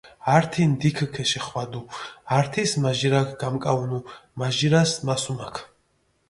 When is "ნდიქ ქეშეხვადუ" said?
0.71-1.81